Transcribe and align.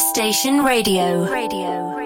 Station 0.00 0.64
Radio. 0.64 1.28
Radio. 1.28 1.98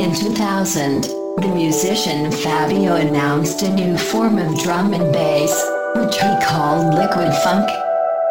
In 0.00 0.12
2000, 0.14 1.02
the 1.02 1.52
musician 1.54 2.32
Fabio 2.32 2.96
announced 2.96 3.62
a 3.62 3.72
new 3.72 3.96
form 3.96 4.36
of 4.36 4.58
drum 4.58 4.92
and 4.92 5.12
bass, 5.12 5.54
which 5.94 6.16
he 6.16 6.44
called 6.44 6.94
liquid 6.94 7.32
funk. 7.44 7.68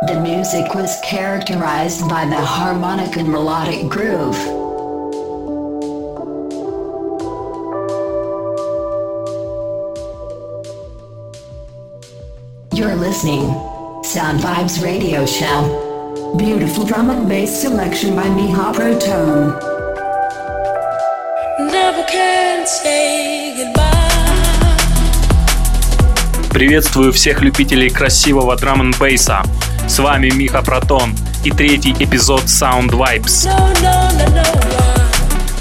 The 0.08 0.20
music 0.22 0.76
was 0.76 1.00
characterized 1.02 2.10
by 2.10 2.26
the 2.26 2.36
harmonic 2.36 3.16
and 3.16 3.30
melodic 3.30 3.88
groove. 3.90 4.67
You're 12.78 12.96
listening. 12.96 13.42
Sound 14.04 14.40
Vibes 14.40 14.84
Radio 14.84 15.26
Show. 15.26 16.36
Beautiful 16.38 16.86
drum 16.86 17.10
and 17.10 17.28
bass 17.28 17.50
selection 17.60 18.16
by 18.16 18.26
Miha 18.26 18.72
Proton. 18.72 19.58
Never 21.72 22.04
can 22.04 22.68
say 22.68 23.56
goodbye. 23.58 23.82
Приветствую 26.52 27.12
всех 27.14 27.42
любителей 27.42 27.90
красивого 27.90 28.56
драм 28.56 28.82
н 28.82 28.94
бейса. 29.00 29.42
С 29.88 29.98
вами 29.98 30.30
Миха 30.30 30.62
Протон 30.62 31.16
и 31.44 31.50
третий 31.50 31.96
эпизод 31.98 32.44
Sound 32.44 32.92
Vibes. 32.92 33.50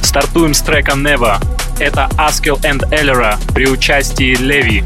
Стартуем 0.02 0.52
с 0.52 0.60
трека 0.60 0.92
Never. 0.92 1.42
Это 1.78 2.10
Askel 2.18 2.60
and 2.60 2.86
Ellera 2.90 3.38
при 3.54 3.66
участии 3.68 4.34
Леви. 4.34 4.84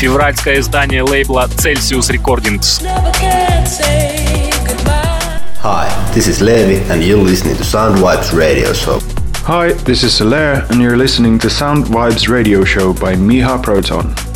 Февральское 0.00 0.60
издание 0.60 1.02
лейбла 1.02 1.48
Celsius 1.56 2.10
Recordings. 2.10 2.82
Hi, 5.62 5.88
this 6.14 6.28
is 6.28 6.40
Levi 6.40 6.82
and 6.92 7.02
you're 7.02 7.22
listening 7.22 7.56
to 7.56 7.64
Sound 7.64 7.96
Vibes 7.98 8.32
Radio 8.32 8.72
Show. 8.72 9.00
Hi, 9.46 9.72
this 9.84 10.02
is 10.02 10.12
Soler 10.14 10.66
and 10.70 10.80
you're 10.80 10.96
listening 10.96 11.38
to 11.38 11.48
Sound 11.48 11.84
Vibes 11.86 12.28
Radio 12.28 12.64
Show 12.64 12.92
by 12.92 13.14
Miha 13.14 13.62
Proton. 13.62 14.29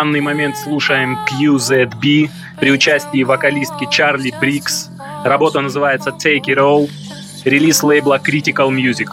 Данный 0.00 0.22
момент 0.22 0.56
слушаем 0.56 1.18
QZB 1.28 2.30
при 2.58 2.70
участии 2.70 3.22
вокалистки 3.22 3.86
Чарли 3.90 4.32
Брикс. 4.40 4.88
Работа 5.26 5.60
называется 5.60 6.08
Take 6.08 6.44
It 6.46 6.56
All, 6.56 6.88
релиз 7.44 7.82
лейбла 7.82 8.18
Critical 8.18 8.70
Music. 8.70 9.10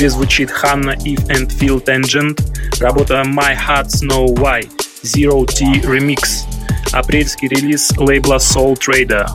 эфире 0.00 0.08
звучит 0.08 0.50
Ханна 0.50 0.92
Eve 1.04 1.26
and 1.28 1.48
Phil 1.48 1.82
Tangent, 1.84 2.40
работа 2.80 3.22
My 3.24 3.54
Hearts 3.54 4.02
Know 4.02 4.26
Why, 4.34 4.62
Zero 5.02 5.44
T 5.44 5.80
Remix, 5.82 6.44
апрельский 6.92 7.48
релиз 7.48 7.92
лейбла 7.96 8.36
Soul 8.36 8.76
Trader. 8.78 9.26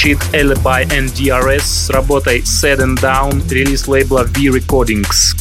звучит 0.00 0.18
Alibi 0.32 0.88
and 0.88 1.12
DRS 1.12 1.60
с 1.60 1.90
работой 1.90 2.40
Sad 2.40 2.78
and 2.78 2.98
Down, 2.98 3.46
релиз 3.50 3.86
лейбла 3.86 4.24
V 4.24 4.48
Recordings. 4.48 5.39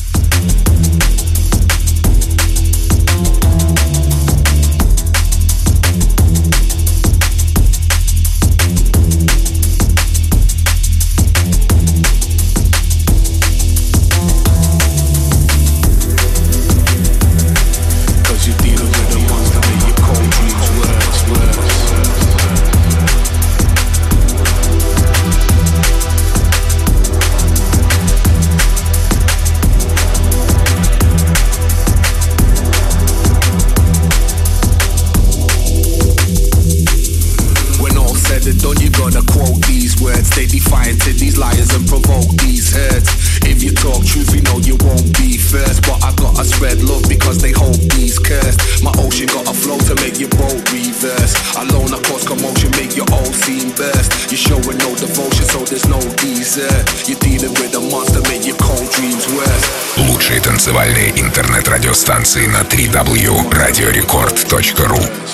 радиостанции 61.67 62.47
на 62.47 62.61
www.radiorecord.ru 62.61 65.25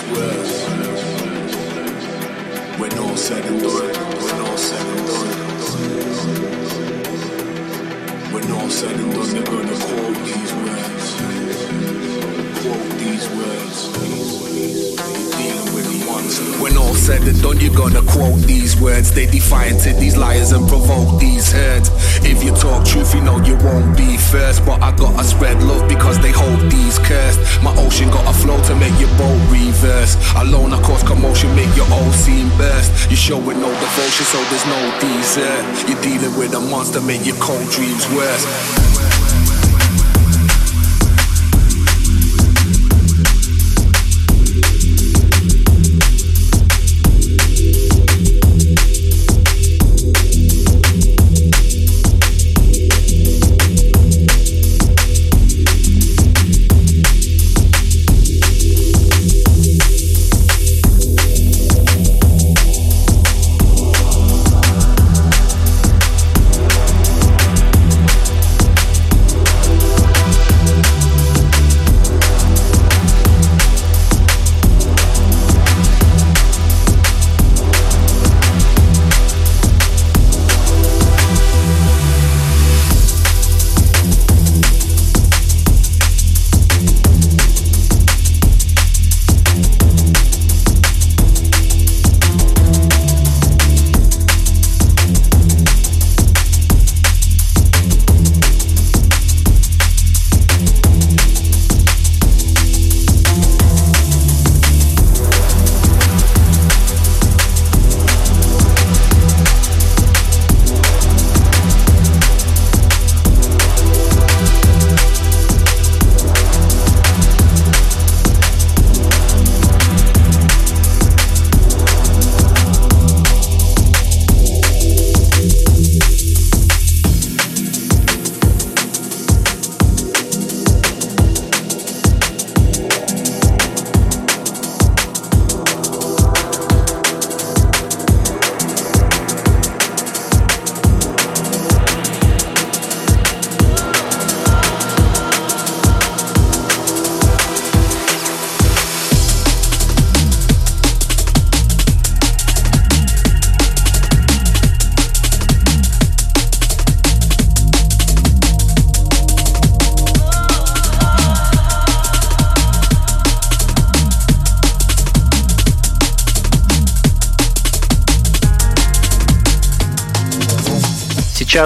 said 17.01 17.23
and 17.23 17.41
done, 17.41 17.59
you're 17.59 17.73
gonna 17.73 18.03
quote 18.03 18.39
these 18.41 18.79
words. 18.79 19.11
They 19.11 19.25
defy 19.25 19.69
to 19.69 19.93
these 19.93 20.15
liars 20.15 20.51
and 20.51 20.67
provoke 20.67 21.19
these 21.19 21.51
herds. 21.51 21.89
If 22.26 22.42
you 22.42 22.50
talk 22.50 22.84
truth, 22.84 23.14
you 23.14 23.20
know 23.22 23.38
you 23.44 23.54
won't 23.62 23.96
be 23.96 24.16
first. 24.16 24.66
But 24.66 24.82
I 24.82 24.90
gotta 24.96 25.22
spread 25.22 25.62
love 25.62 25.88
because 25.88 26.18
they 26.18 26.32
hold 26.32 26.58
these 26.70 26.98
cursed. 26.98 27.38
My 27.62 27.72
ocean 27.78 28.10
got 28.10 28.26
a 28.26 28.34
flow 28.34 28.60
to 28.64 28.74
make 28.74 28.98
your 28.98 29.10
boat 29.16 29.38
reverse. 29.48 30.18
Alone, 30.34 30.72
I 30.72 30.82
cause 30.82 31.04
commotion, 31.04 31.54
make 31.54 31.70
your 31.76 31.86
old 31.92 32.12
scene 32.12 32.50
burst. 32.58 32.90
You're 33.08 33.16
showing 33.16 33.60
no 33.60 33.70
devotion, 33.70 34.26
so 34.26 34.42
there's 34.50 34.66
no 34.66 34.80
desert. 34.98 35.62
You're 35.88 36.02
dealing 36.02 36.36
with 36.36 36.54
a 36.54 36.60
monster, 36.60 37.00
make 37.00 37.24
your 37.24 37.36
cold 37.36 37.70
dreams 37.70 38.04
worse. 38.10 38.85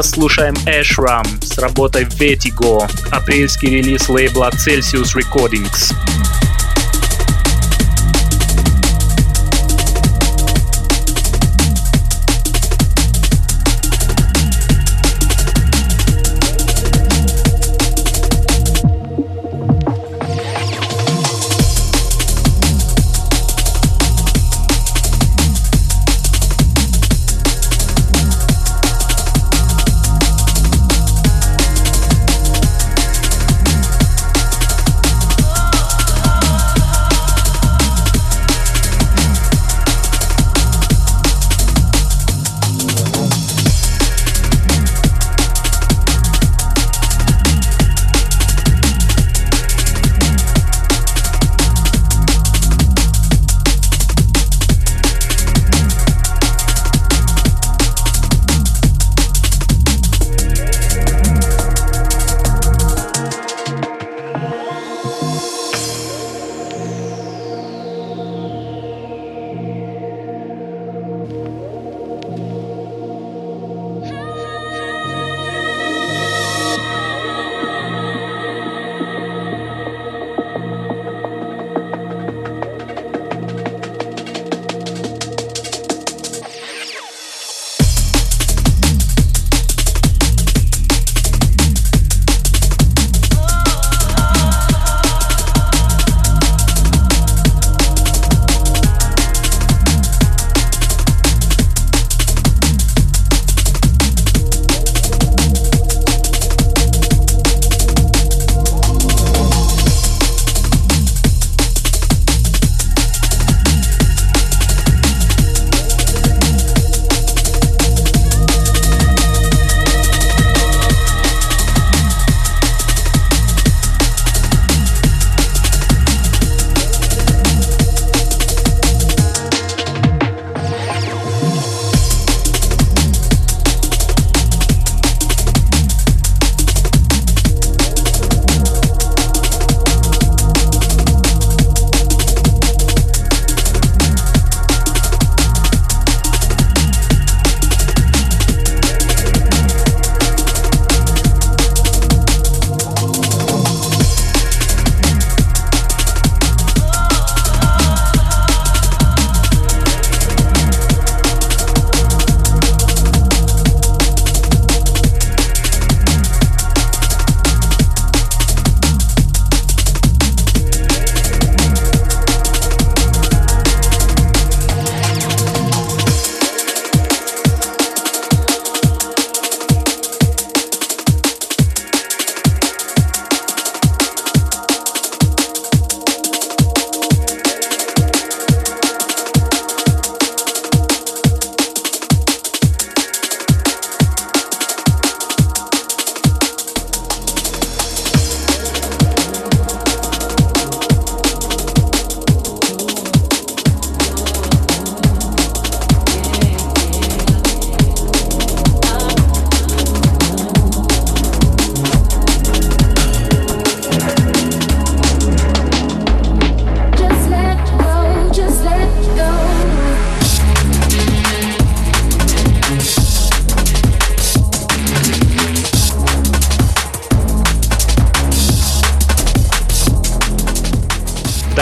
Сейчас 0.00 0.12
слушаем 0.12 0.54
Ashram 0.64 1.26
с 1.44 1.58
работой 1.58 2.04
Vertigo, 2.04 2.90
апрельский 3.10 3.68
релиз 3.68 4.08
лейбла 4.08 4.50
Celsius 4.50 5.14
Recordings. 5.14 5.92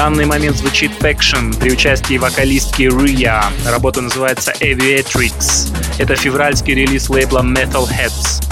Данный 0.08 0.24
момент 0.24 0.56
звучит 0.56 0.90
Faction 1.00 1.54
при 1.60 1.70
участии 1.70 2.16
вокалистки 2.16 2.84
Ria. 2.84 3.44
Работа 3.70 4.00
называется 4.00 4.54
Aviatrix. 4.58 5.70
Это 5.98 6.16
февральский 6.16 6.72
релиз 6.72 7.10
лейбла 7.10 7.40
Metal 7.40 7.86
Heads. 7.86 8.47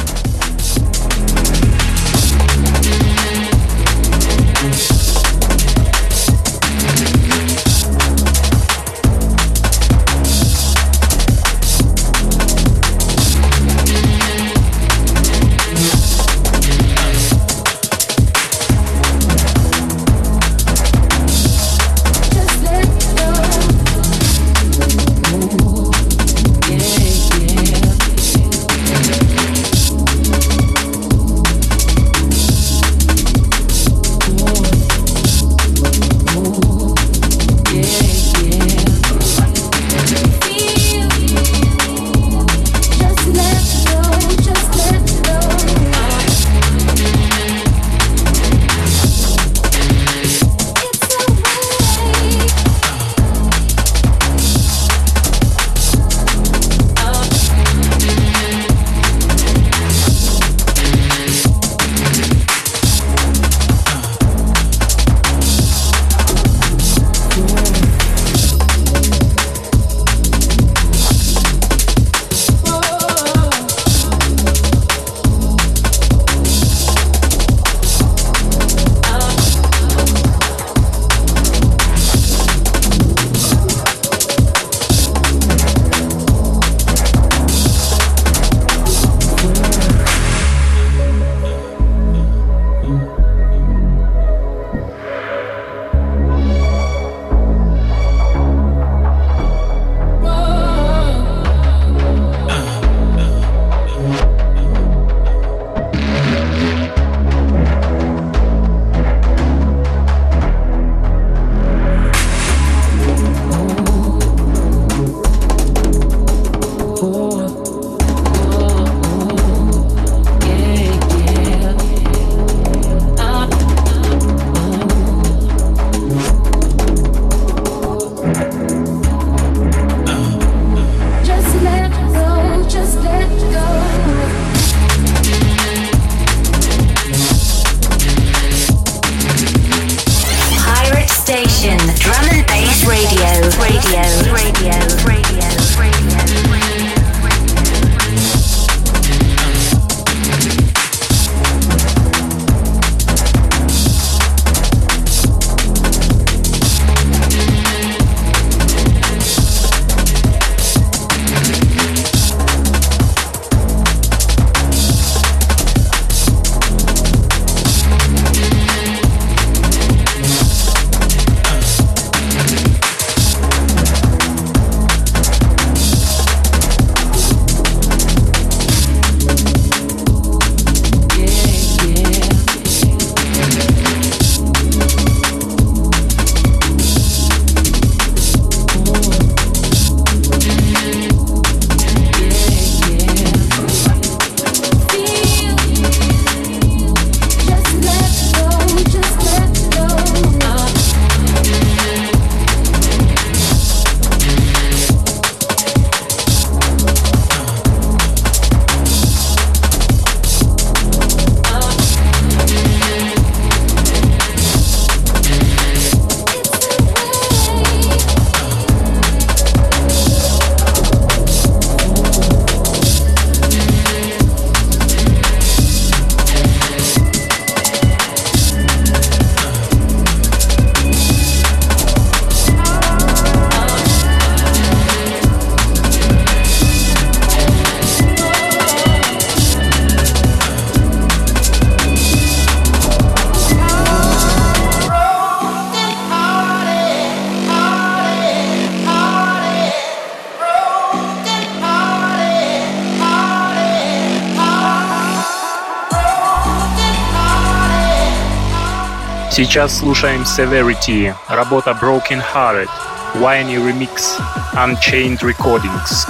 Сейчас 259.56 259.78
слушаем 259.78 260.24
Severity, 260.24 261.15
работа 261.30 261.72
Broken 261.82 262.22
Hearted, 262.34 262.67
Whiny 263.13 263.56
Remix, 263.56 264.20
Unchained 264.56 265.20
Recordings. 265.22 266.06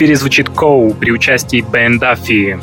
Эфире 0.00 0.16
звучит 0.16 0.48
Коу 0.48 0.94
при 0.94 1.10
участии 1.10 1.60
Бен 1.60 1.98
Даффи. 1.98 2.58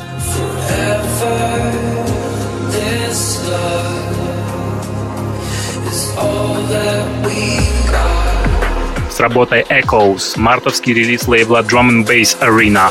С 9.08 9.20
работой 9.20 9.64
Echoes, 9.68 10.32
мартовский 10.34 10.92
релиз 10.92 11.28
лейбла 11.28 11.62
Drum 11.62 11.90
and 11.90 12.08
Bass 12.08 12.36
Arena. 12.40 12.90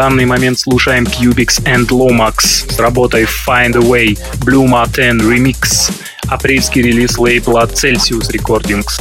данный 0.00 0.24
момент 0.24 0.58
слушаем 0.58 1.04
Cubics 1.04 1.62
and 1.64 1.86
Lomax 1.88 2.70
с 2.70 2.78
работой 2.78 3.24
Find 3.24 3.76
a 3.76 3.80
Way 3.80 4.18
Blue 4.44 4.66
Martin 4.66 5.18
Remix, 5.20 5.92
апрельский 6.28 6.82
релиз 6.82 7.18
лейбла 7.18 7.66
Celsius 7.66 8.30
Recordings. 8.30 9.00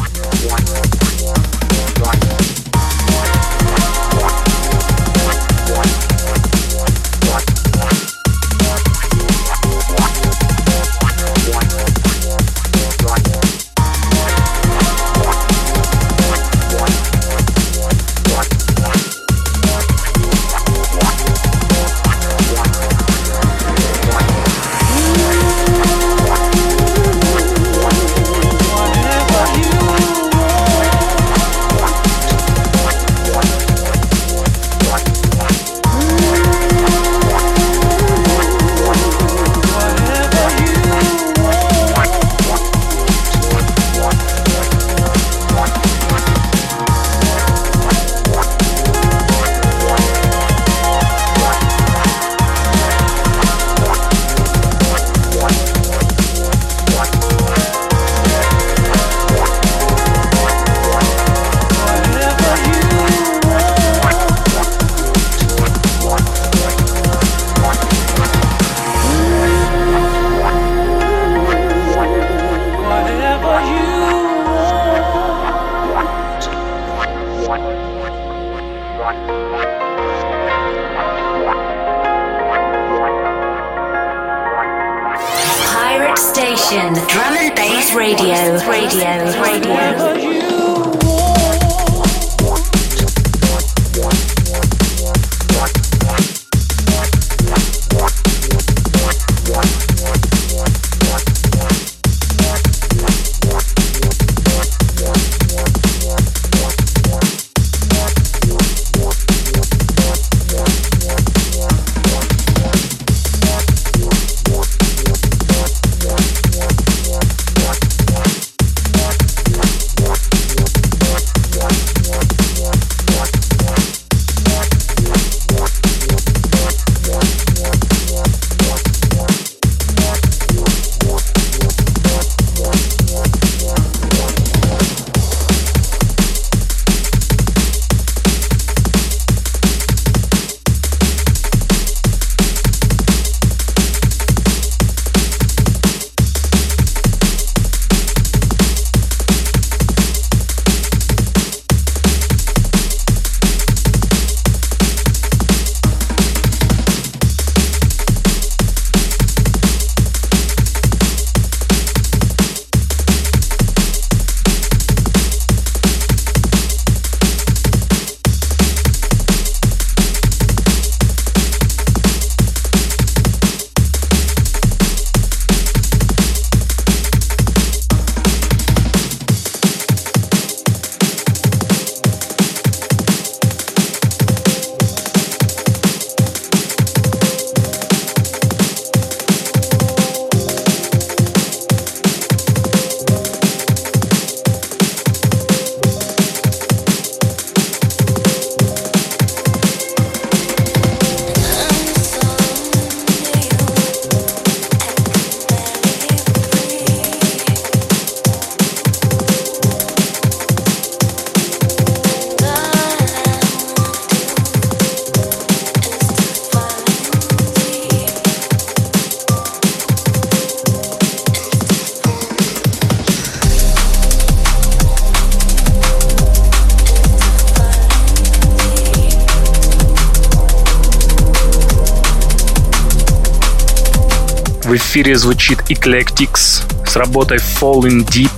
эфире 234.90 235.16
звучит 235.18 235.60
Eclectics 235.70 236.64
с 236.88 236.96
работой 236.96 237.38
Falling 237.38 238.06
Deep, 238.06 238.32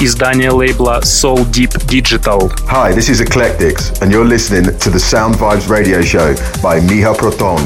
издание 0.00 0.50
лейбла 0.50 1.00
Soul 1.04 1.44
Deep 1.50 1.72
Digital. 1.86 2.50
Hi, 2.68 2.92
this 2.94 3.10
is 3.10 3.20
Eclectics, 3.20 3.92
and 4.00 4.10
you're 4.10 4.24
listening 4.24 4.64
to 4.78 4.90
the 4.90 4.98
Sound 4.98 5.36
Vibes 5.36 5.68
radio 5.68 6.00
show 6.00 6.34
by 6.62 6.80
Miha 6.80 7.14
Proton. 7.16 7.60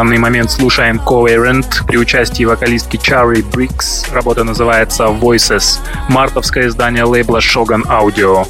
Данный 0.00 0.16
момент 0.16 0.50
слушаем 0.50 0.98
Coherent 0.98 1.84
при 1.86 1.98
участии 1.98 2.44
вокалистки 2.44 2.96
Чарри 2.96 3.42
Брикс. 3.42 4.06
Работа 4.10 4.44
называется 4.44 5.04
Voices. 5.04 5.78
Мартовское 6.08 6.68
издание 6.68 7.04
лейбла 7.04 7.36
Shogun 7.36 7.82
Audio. 7.82 8.46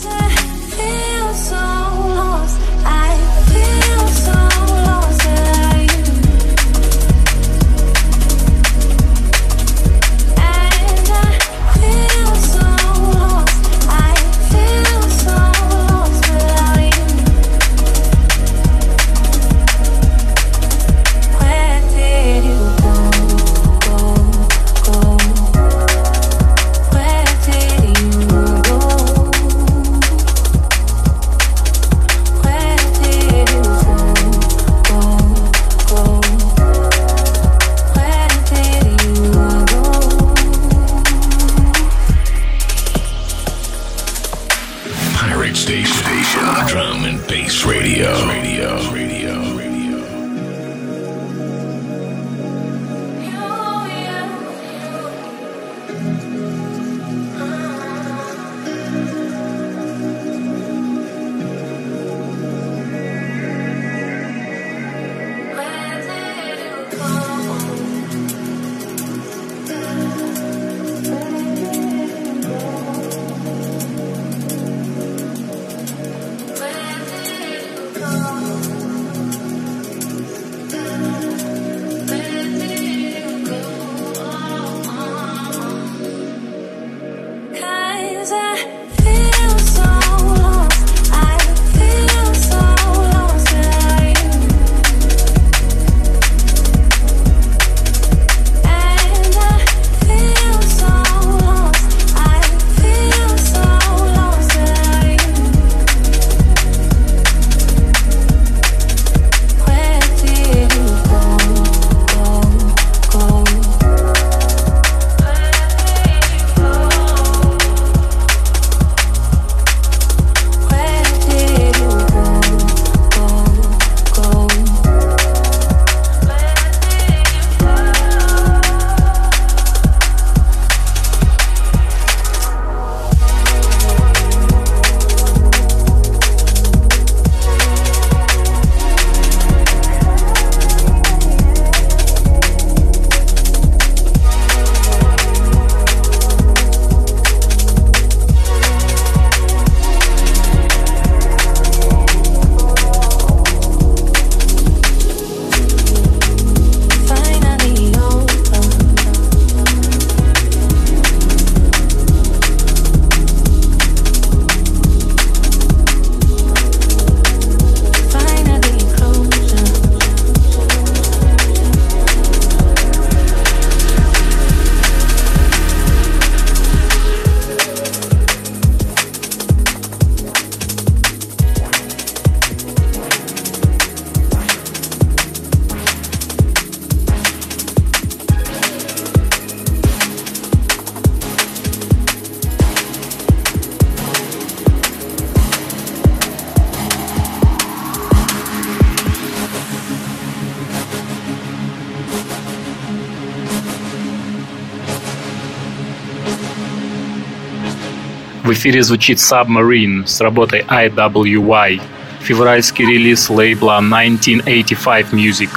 В 208.51 208.53
эфире 208.53 208.83
звучит 208.83 209.19
Submarine 209.19 210.09
с 210.09 210.21
работой 210.21 210.65
IWY, 210.67 211.81
февральский 212.21 212.85
релиз 212.85 213.31
лейбла 213.31 213.77
1985 213.77 215.13
Music. 215.13 215.51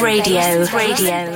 Radio. 0.00 0.64
Radio. 0.72 1.31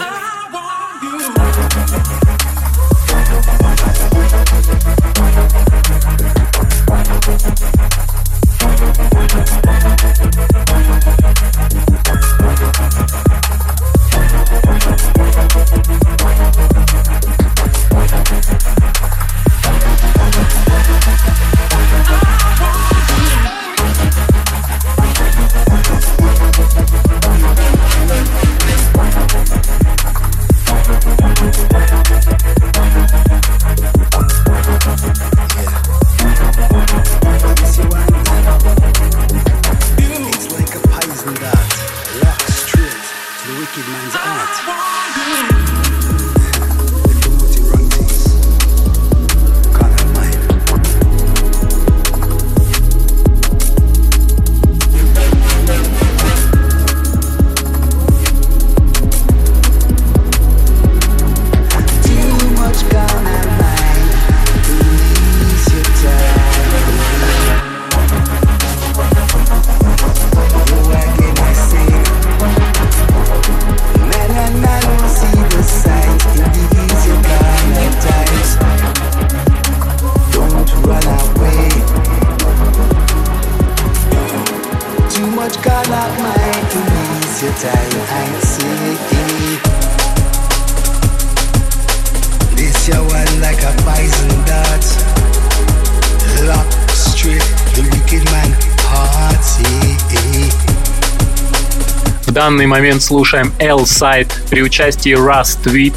Данный 102.46 102.66
момент 102.68 103.02
слушаем 103.02 103.52
L-Side 103.58 104.30
при 104.50 104.62
участии 104.62 105.14
Rust 105.16 105.58
Tweet. 105.64 105.96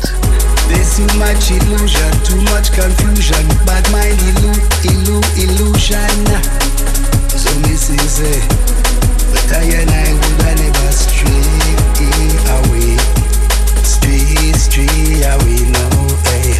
There's 0.68 0.97
too 0.97 1.06
much 1.20 1.52
illusion, 1.52 2.10
too 2.26 2.41
much 2.50 2.74
confusion, 2.74 3.45
bad 3.68 3.86
mind 3.91 4.18
illu, 4.30 4.54
illu, 4.82 5.22
illusion. 5.38 6.10
So 7.30 7.54
me 7.62 7.76
say, 7.78 8.41
but 9.32 9.45
I 9.54 9.78
and 9.78 9.91
I 9.91 10.12
would 10.12 10.38
never 10.58 10.91
stray 10.91 11.30
away, 12.58 12.97
stray, 13.84 14.52
stray 14.58 15.22
away, 15.30 15.70
no, 15.70 15.86
hey. 16.32 16.58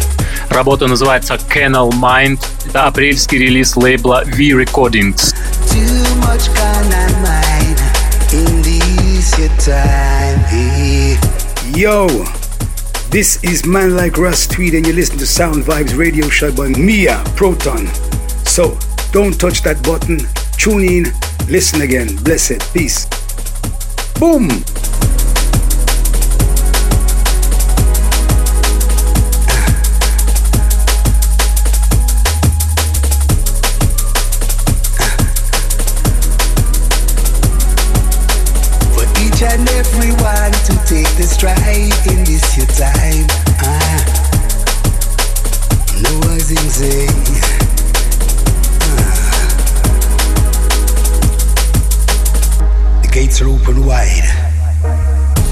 Работа 0.50 0.86
называется 0.86 1.36
Canal 1.52 1.90
Mind. 1.90 2.38
Это 2.64 2.86
апрельский 2.86 3.38
релиз 3.38 3.74
лейбла 3.74 4.22
V 4.24 4.50
Recordings. 4.52 5.34
Too 5.68 6.14
much 6.20 6.48
your 9.40 9.48
time. 9.56 10.38
eh. 10.48 11.16
Yo, 11.74 12.06
this 13.10 13.42
is 13.42 13.64
Man 13.64 13.96
Like 13.96 14.18
Russ 14.18 14.46
Tweed, 14.46 14.74
and 14.74 14.86
you 14.86 14.92
listen 14.92 15.16
to 15.16 15.26
Sound 15.26 15.64
Vibes 15.64 15.96
Radio 15.96 16.28
Show 16.28 16.50
by 16.50 16.68
Miha 16.68 17.24
Proton. 17.36 17.86
So 18.44 18.78
don't 19.12 19.38
touch 19.40 19.62
that 19.62 19.82
button. 19.82 20.18
Tune 20.58 20.84
in, 20.84 21.04
listen 21.48 21.80
again. 21.80 22.16
Bless 22.22 22.50
it. 22.50 22.62
Peace. 22.74 23.06
Boom. 24.18 24.48
Take 41.38 42.02
the 42.04 42.10
in 42.10 42.24
this 42.24 42.56
your 42.56 42.66
time. 42.66 43.26
Ah, 43.60 44.00
no 46.02 46.12
one's 46.26 46.50
insane. 46.50 47.08
Ah. 48.82 49.30
The 53.02 53.08
gates 53.12 53.40
are 53.42 53.48
open 53.48 53.86
wide. 53.86 54.28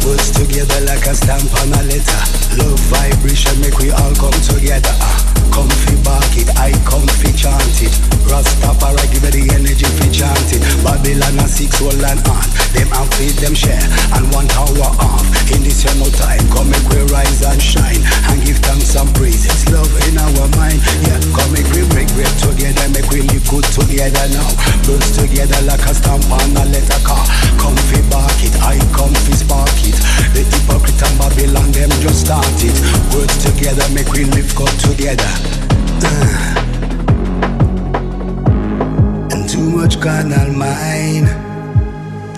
Words 0.04 0.30
together 0.32 0.80
like 0.86 1.06
a 1.06 1.14
stamp 1.14 1.52
on 1.60 1.68
a 1.68 1.82
letter. 1.84 2.22
Love 2.56 2.80
vibration 2.90 3.60
make 3.60 3.78
we 3.78 3.90
all 3.90 4.14
come 4.14 4.40
together. 4.42 4.94
Ah, 5.00 5.27
comfy 5.52 5.96
bark 6.04 6.32
it, 6.36 6.48
I 6.58 6.72
comfy 6.84 7.32
chant 7.32 7.82
it. 7.82 7.94
Rastafari 8.28 9.04
give 9.12 9.24
it 9.24 9.32
the 9.32 9.44
energy 9.54 9.88
fi 9.98 10.08
chant. 10.12 10.48
Babylon 10.84 11.38
a 11.40 11.46
six 11.48 11.78
whole 11.78 11.92
and 11.92 12.20
on. 12.28 12.44
Them 12.76 12.88
and 12.92 13.08
feed 13.16 13.36
them 13.40 13.54
share 13.54 13.80
and 14.16 14.28
one 14.34 14.48
hour 14.56 14.92
off. 15.00 15.24
In 15.48 15.64
this 15.64 15.80
here 15.80 15.96
time, 16.20 16.44
come 16.52 16.68
make 16.68 16.84
we 16.92 17.00
rise 17.08 17.40
and 17.40 17.60
shine 17.60 18.02
and 18.28 18.38
give 18.44 18.60
thanks 18.60 18.94
and 18.96 19.08
praise. 19.16 19.48
It's 19.48 19.64
love 19.72 19.88
in 20.08 20.20
our 20.20 20.48
mind. 20.60 20.80
Yeah, 21.08 21.20
come 21.32 21.50
make 21.56 21.68
we 21.72 21.88
break 21.88 22.08
bread 22.12 22.30
together, 22.40 22.84
make 22.92 23.08
we 23.08 23.24
live 23.32 23.44
good 23.48 23.64
together 23.72 24.26
now. 24.36 24.50
Birds 24.84 25.16
together 25.16 25.60
like 25.64 25.84
a 25.88 25.94
stamp 25.96 26.28
on 26.28 26.52
a 26.56 26.64
letter 26.68 27.00
car. 27.04 27.24
Comfy 27.56 28.04
bark 28.12 28.38
it, 28.44 28.54
I 28.60 28.76
comfy 28.92 29.32
spark 29.32 29.72
it. 29.88 29.96
The 30.36 30.44
hypocrite 30.44 31.00
and 31.00 31.16
Babylon 31.16 31.72
them 31.72 31.90
just 32.04 32.28
start 32.28 32.44
it. 32.60 32.76
Together 33.40 33.88
make 33.94 34.10
we 34.12 34.24
live 34.24 34.54
good 34.54 34.72
together. 34.80 35.37
And 39.32 39.48
too 39.48 39.70
much 39.70 40.00
carnal 40.00 40.52
mind. 40.52 41.26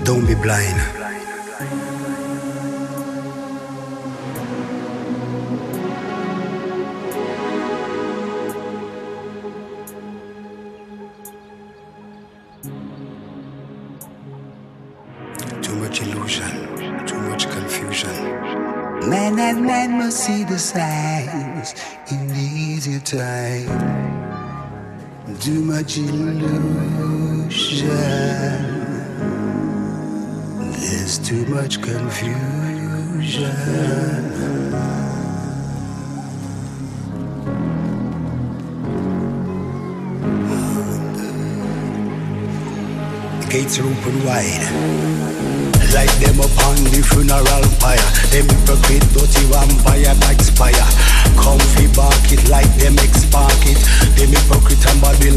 Don't 0.05 0.27
be 0.27 0.35
blind. 0.35 0.81
Too 15.63 15.77
much 15.77 16.03
illusion, 16.03 17.07
too 17.07 17.21
much 17.29 17.49
confusion. 17.51 18.11
Man 19.09 19.39
and 19.39 19.65
man 19.65 19.99
must 19.99 20.19
see 20.25 20.45
the 20.45 20.59
your 20.59 21.20
time. 23.11 23.67
Too 25.41 25.65
much 25.65 25.99
illusion. 25.99 27.49
There's 30.79 31.19
too 31.19 31.45
much 31.47 31.83
confusion. 31.83 33.51
Gates 43.61 43.79
open 43.79 44.17
wide. 44.25 44.65
Light 45.93 46.13
them 46.23 46.41
up 46.41 46.55
on 46.65 46.77
the 46.89 47.03
funeral 47.13 47.67
pyre. 47.83 48.01
Them 48.33 48.47
hypocrite 48.49 49.05
dirty 49.13 49.45
vampire 49.53 50.17
expire. 50.33 50.89
Comfy 51.37 51.89
bark 51.93 52.25
it 52.33 52.41
like 52.49 52.71
them 52.81 52.97
expark 52.97 53.61
it. 53.69 53.81
Them 54.17 54.33
hypocrite 54.33 54.81
and 54.89 55.01
Babylon 55.03 55.30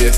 it? 0.00 0.16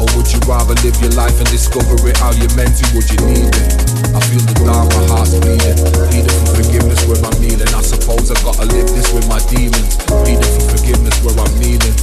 Or 0.00 0.06
would 0.16 0.26
you 0.32 0.40
rather 0.48 0.74
live 0.82 0.96
your 1.00 1.12
life 1.12 1.36
and 1.38 1.48
discover 1.50 1.94
it 2.08 2.16
how 2.18 2.32
you're 2.32 2.50
meant 2.56 2.74
to? 2.80 2.84
Would 2.96 3.06
you 3.10 3.20
need 3.26 3.52
it? 3.52 3.70
I 4.10 4.20
feel 4.26 4.42
the 4.42 4.54
dark, 4.66 4.90
my 4.96 5.04
heart's 5.12 5.38
bleeding. 5.38 5.76
Pleading 6.10 6.40
for 6.46 6.58
forgiveness 6.58 7.00
where 7.06 7.20
I'm 7.20 7.36
kneeling. 7.38 7.70
I 7.76 7.82
suppose 7.82 8.30
I 8.32 8.36
gotta 8.42 8.66
live 8.66 8.88
this 8.90 9.12
with 9.12 9.28
my 9.28 9.38
demons. 9.52 10.00
Pleading 10.24 10.50
for 10.56 10.76
forgiveness 10.76 11.16
where 11.22 11.36
I'm 11.38 11.52
kneeling. 11.60 11.94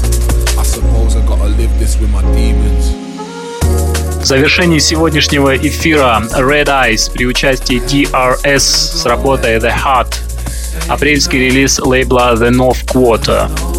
I 0.55 0.63
suppose 0.63 1.15
I 1.15 1.25
gotta 1.25 1.49
live 1.49 1.73
this 1.79 1.97
with 1.99 2.11
my 2.11 2.21
demons. 2.31 2.93
В 4.21 4.25
завершении 4.25 4.79
сегодняшнего 4.79 5.55
эфира 5.55 6.21
Red 6.35 6.67
Eyes 6.67 7.11
при 7.11 7.25
участии 7.25 7.81
DRS 7.81 8.59
с 8.59 9.05
работой 9.05 9.57
The 9.57 9.73
Heart. 9.73 10.15
Апрельский 10.87 11.39
релиз 11.39 11.79
лейбла 11.79 12.33
The 12.35 12.51
North 12.51 12.85
Quarter. 12.85 13.70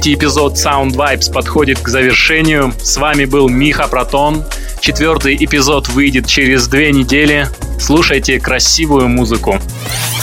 Третий 0.00 0.14
эпизод 0.14 0.54
Sound 0.54 0.92
Vibes 0.92 1.30
подходит 1.30 1.78
к 1.80 1.88
завершению. 1.88 2.72
С 2.82 2.96
вами 2.96 3.26
был 3.26 3.50
Миха 3.50 3.86
Протон. 3.86 4.42
Четвертый 4.80 5.36
эпизод 5.36 5.88
выйдет 5.88 6.26
через 6.26 6.68
две 6.68 6.90
недели. 6.90 7.50
Слушайте 7.78 8.40
красивую 8.40 9.08
музыку. 9.08 9.58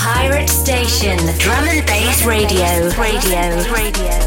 Pirate 0.04 0.48
Station, 0.48 1.20
Drum 1.38 1.70
and 1.70 1.86
Bass 1.86 2.26
Radio, 2.26 2.92
Radio, 2.98 3.72
Radio. 3.72 4.27